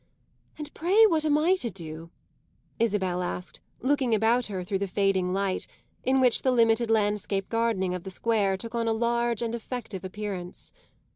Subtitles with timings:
[0.57, 2.09] And, pray, what am I to do?"
[2.79, 5.67] Isabel asked, looking about her through the fading light,
[6.03, 10.03] in which the limited landscape gardening of the square took on a large and effective
[10.03, 10.73] appearance.